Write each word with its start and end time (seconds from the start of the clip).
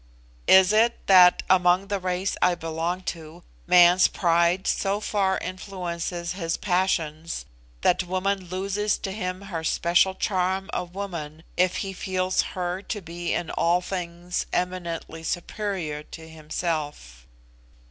Is 0.47 0.73
it 0.73 0.97
that, 1.05 1.43
among 1.47 1.89
the 1.89 1.99
race 1.99 2.35
I 2.41 2.55
belong 2.55 3.01
to, 3.13 3.43
man's 3.67 4.07
pride 4.07 4.65
so 4.65 4.99
far 4.99 5.37
influences 5.37 6.33
his 6.33 6.57
passions 6.57 7.45
that 7.81 8.05
woman 8.05 8.45
loses 8.45 8.97
to 8.97 9.11
him 9.11 9.43
her 9.43 9.63
special 9.63 10.15
charm 10.15 10.71
of 10.73 10.95
woman 10.95 11.43
if 11.55 11.77
he 11.85 11.93
feels 11.93 12.41
her 12.57 12.81
to 12.81 12.99
be 12.99 13.35
in 13.35 13.51
all 13.51 13.79
things 13.79 14.47
eminently 14.51 15.21
superior 15.21 16.01
to 16.01 16.27
himself? 16.27 17.27